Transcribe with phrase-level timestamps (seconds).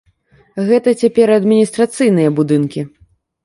[0.69, 2.89] Гэта цяпер адміністрацыйныя будынкі.